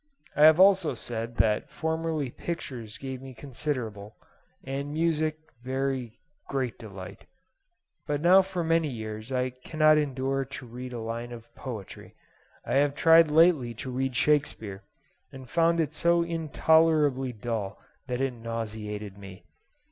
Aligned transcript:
I 0.35 0.45
have 0.45 0.59
also 0.59 0.95
said 0.95 1.35
that 1.35 1.69
formerly 1.69 2.31
pictures 2.31 2.97
gave 2.97 3.21
me 3.21 3.35
considerable, 3.35 4.15
and 4.63 4.91
music 4.91 5.37
very 5.63 6.17
great 6.47 6.79
delight. 6.79 7.27
But 8.07 8.19
now 8.19 8.41
for 8.41 8.63
many 8.63 8.87
years 8.87 9.31
I 9.31 9.51
cannot 9.51 9.99
endure 9.99 10.43
to 10.43 10.65
read 10.65 10.91
a 10.91 10.99
line 10.99 11.31
of 11.31 11.53
poetry: 11.53 12.15
I 12.65 12.77
have 12.77 12.95
tried 12.95 13.29
lately 13.29 13.75
to 13.75 13.91
read 13.91 14.15
Shakespeare, 14.15 14.81
and 15.31 15.47
found 15.47 15.79
it 15.79 15.93
so 15.93 16.23
intolerably 16.23 17.31
dull 17.31 17.79
that 18.07 18.21
it 18.21 18.33
nauseated 18.33 19.19
me. 19.19 19.43